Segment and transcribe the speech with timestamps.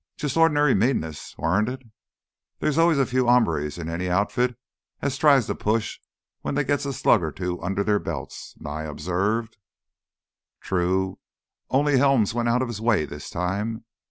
[0.17, 1.83] "Jus' ornery meanness, warn't it?
[2.57, 4.57] There's always a few hombres in any outfit
[4.99, 5.99] as tries to push
[6.41, 9.57] when they gits a slug or two under their belts," Nye observed.
[10.59, 11.19] "True.
[11.69, 13.83] Only Helms went out of his way this time.